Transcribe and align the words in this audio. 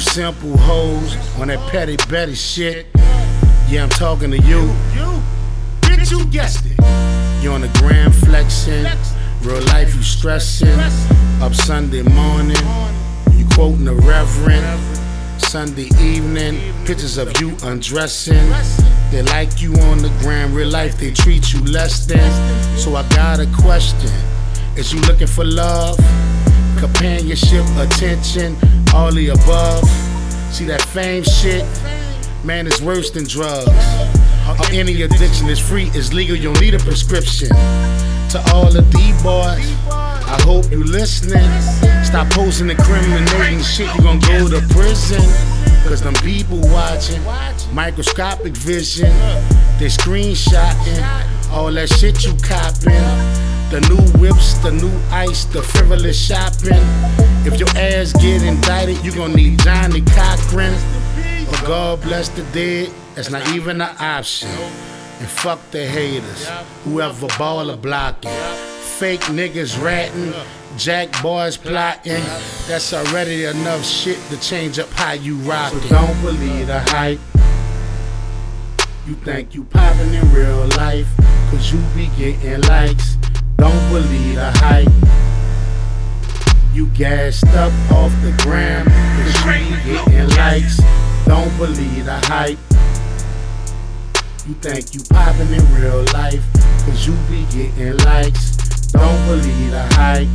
simple 0.00 0.56
hoes 0.56 1.16
on 1.38 1.48
that 1.48 1.58
petty 1.70 1.96
betty 2.08 2.34
shit. 2.34 2.86
Yeah, 3.68 3.84
I'm 3.84 3.88
talking 3.90 4.30
to 4.30 4.38
you. 4.38 4.62
You, 4.94 5.22
bitch, 5.82 6.10
you 6.10 6.24
guessed 6.26 6.64
it. 6.66 6.78
You 7.42 7.52
on 7.52 7.60
the 7.60 7.70
gram 7.78 8.10
flexing. 8.10 8.86
Real 9.42 9.62
life, 9.66 9.94
you 9.94 10.02
stressing. 10.02 10.78
Up 11.40 11.54
Sunday 11.54 12.02
morning, 12.02 12.56
you 13.32 13.46
quoting 13.54 13.84
the 13.84 13.94
Reverend. 13.94 14.80
Sunday 15.40 15.88
evening, 16.00 16.60
pictures 16.84 17.18
of 17.18 17.40
you 17.40 17.56
undressing. 17.64 18.48
They 19.10 19.22
like 19.22 19.60
you 19.60 19.74
on 19.74 19.98
the 19.98 20.14
gram, 20.20 20.54
real 20.54 20.68
life, 20.68 20.98
they 20.98 21.10
treat 21.10 21.52
you 21.52 21.60
less 21.64 22.06
than. 22.06 22.78
So 22.78 22.94
I 22.94 23.08
got 23.08 23.40
a 23.40 23.46
question 23.60 24.10
Is 24.76 24.92
you 24.92 25.00
looking 25.02 25.26
for 25.26 25.44
love? 25.44 25.98
Companionship, 26.78 27.64
attention, 27.76 28.56
all 28.94 29.12
the 29.12 29.28
above. 29.28 29.84
See 30.52 30.64
that 30.66 30.82
fame 30.82 31.22
shit? 31.22 31.64
Man, 32.44 32.66
it's 32.66 32.80
worse 32.80 33.10
than 33.10 33.24
drugs. 33.24 33.68
Or 34.48 34.66
any 34.72 35.02
addiction 35.02 35.48
is 35.48 35.58
free, 35.58 35.90
is 35.94 36.12
legal, 36.12 36.36
you 36.36 36.52
don't 36.52 36.60
need 36.60 36.74
a 36.74 36.78
prescription. 36.78 37.48
To 37.48 38.42
all 38.52 38.70
the 38.70 38.82
D-boys, 38.90 39.68
I 39.90 40.38
hope 40.42 40.70
you 40.70 40.84
listening. 40.84 41.48
Stop 42.04 42.30
posting 42.30 42.70
incriminating 42.70 43.62
shit, 43.62 43.94
you 43.94 44.02
gon' 44.02 44.18
go 44.20 44.48
to 44.48 44.60
prison. 44.74 45.22
Cause 45.86 46.02
them 46.02 46.14
people 46.14 46.60
watching, 46.60 47.22
microscopic 47.72 48.56
vision, 48.56 49.10
they 49.78 49.86
screenshotting 49.86 51.50
all 51.50 51.72
that 51.72 51.88
shit 51.88 52.24
you 52.24 52.32
copping. 52.42 53.00
The 53.70 53.80
new 53.88 54.20
whips, 54.20 54.54
the 54.58 54.72
new 54.72 54.92
ice, 55.10 55.44
the 55.46 55.62
frivolous 55.62 56.18
shopping. 56.18 57.29
If 57.42 57.58
your 57.58 57.70
ass 57.70 58.12
get 58.12 58.42
indicted, 58.42 59.02
you 59.02 59.12
gon' 59.12 59.32
need 59.32 59.58
Johnnie 59.60 60.02
Cochran. 60.02 60.74
But 61.46 61.64
God 61.64 62.02
bless 62.02 62.28
the 62.28 62.42
dead, 62.52 62.92
that's 63.14 63.30
not 63.30 63.48
even 63.48 63.80
an 63.80 63.96
option. 63.98 64.48
And 64.48 65.28
fuck 65.28 65.58
the 65.70 65.86
haters, 65.86 66.48
whoever 66.84 67.28
ball 67.38 67.70
or 67.70 67.76
blocking. 67.76 68.30
Fake 68.98 69.22
niggas 69.22 69.82
ratting, 69.82 70.34
jack 70.76 71.10
boys 71.22 71.56
plotting. 71.56 72.22
That's 72.68 72.92
already 72.92 73.44
enough 73.44 73.86
shit 73.86 74.18
to 74.28 74.38
change 74.40 74.78
up 74.78 74.90
how 74.90 75.12
you 75.12 75.36
rock. 75.36 75.72
So 75.72 75.88
don't 75.88 76.20
believe 76.20 76.66
the 76.66 76.80
hype. 76.80 77.20
You 79.06 79.14
think 79.14 79.54
you 79.54 79.64
poppin' 79.64 80.12
in 80.12 80.32
real 80.32 80.66
life, 80.76 81.08
cause 81.50 81.72
you 81.72 81.78
be 81.96 82.08
getting 82.18 82.60
likes. 82.68 83.16
Don't 83.56 83.88
believe 83.90 84.34
the 84.34 84.52
hype. 84.56 84.88
You 86.72 86.86
gassed 86.88 87.46
up 87.48 87.72
off 87.90 88.12
the 88.22 88.32
gram, 88.44 88.86
cause 88.86 89.44
you 89.44 89.74
be 89.74 89.92
getting 89.92 90.28
likes. 90.36 90.80
Don't 91.26 91.54
believe 91.58 92.04
the 92.04 92.20
hype. 92.26 92.58
You 94.46 94.54
think 94.54 94.94
you 94.94 95.00
poppin' 95.10 95.52
in 95.52 95.74
real 95.74 96.04
life, 96.14 96.44
cause 96.84 97.06
you 97.08 97.14
be 97.28 97.44
getting 97.50 97.96
likes. 98.04 98.56
Don't 98.92 99.26
believe 99.26 99.70
the 99.72 99.82
hype. 99.94 100.28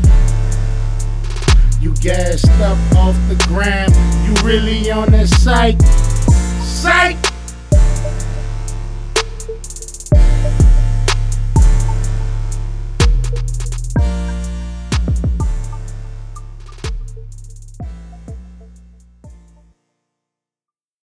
You 1.81 1.93
gassed 2.01 2.49
up 2.61 2.77
off 2.97 3.15
the 3.29 3.41
gram, 3.47 3.89
you 4.25 4.33
really 4.45 4.91
on 4.91 5.11
that 5.11 5.29
psych. 5.29 5.81
Psych! 6.61 7.34